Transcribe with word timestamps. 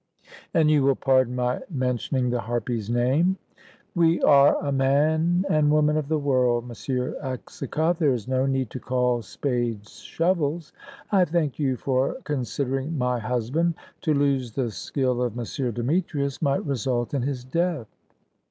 "And 0.51 0.71
you 0.71 0.81
will 0.81 0.95
pardon 0.95 1.35
my 1.35 1.61
mentioning 1.69 2.31
the 2.31 2.39
harpy's 2.41 2.89
name?" 2.89 3.37
"We 3.93 4.19
are 4.23 4.57
a 4.65 4.71
man 4.71 5.45
and 5.47 5.69
woman 5.69 5.95
of 5.95 6.07
the 6.07 6.17
world, 6.17 6.63
M. 6.63 6.71
Aksakoff: 7.21 7.99
there 7.99 8.11
is 8.15 8.27
no 8.27 8.47
need 8.47 8.71
to 8.71 8.79
call 8.79 9.21
spades 9.21 9.99
shovels. 9.99 10.73
I 11.11 11.23
thank 11.23 11.59
you 11.59 11.77
for 11.77 12.15
considering 12.23 12.97
my 12.97 13.19
husband. 13.19 13.75
To 14.01 14.15
lose 14.15 14.53
the 14.53 14.71
skill 14.71 15.21
of 15.21 15.37
M. 15.37 15.71
Demetrius 15.71 16.41
might 16.41 16.65
result 16.65 17.13
in 17.13 17.21
his 17.21 17.43
death." 17.43 17.95